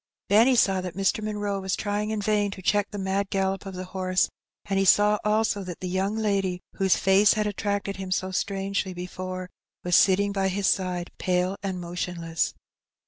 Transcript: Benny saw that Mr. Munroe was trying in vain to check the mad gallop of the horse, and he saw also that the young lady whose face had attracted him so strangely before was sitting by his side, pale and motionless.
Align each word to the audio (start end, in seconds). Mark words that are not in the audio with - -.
Benny 0.29 0.55
saw 0.55 0.81
that 0.81 0.95
Mr. 0.95 1.23
Munroe 1.23 1.61
was 1.61 1.75
trying 1.75 2.09
in 2.09 2.23
vain 2.23 2.49
to 2.49 2.61
check 2.63 2.89
the 2.89 2.97
mad 2.97 3.29
gallop 3.29 3.67
of 3.67 3.75
the 3.75 3.83
horse, 3.93 4.29
and 4.65 4.79
he 4.79 4.83
saw 4.83 5.19
also 5.23 5.63
that 5.63 5.79
the 5.79 5.87
young 5.87 6.15
lady 6.15 6.59
whose 6.77 6.95
face 6.95 7.33
had 7.33 7.45
attracted 7.45 7.97
him 7.97 8.09
so 8.09 8.31
strangely 8.31 8.95
before 8.95 9.47
was 9.83 9.95
sitting 9.95 10.31
by 10.31 10.47
his 10.47 10.65
side, 10.65 11.11
pale 11.19 11.55
and 11.61 11.79
motionless. 11.79 12.55